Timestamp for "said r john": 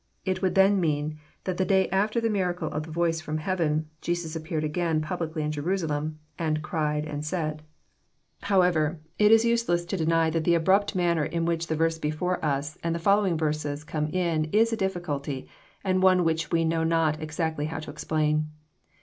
7.23-7.53